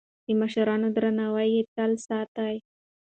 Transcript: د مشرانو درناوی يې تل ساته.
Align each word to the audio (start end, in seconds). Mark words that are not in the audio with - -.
د 0.25 0.27
مشرانو 0.41 0.87
درناوی 0.95 1.47
يې 1.55 1.61
تل 1.75 1.91
ساته. 2.05 2.47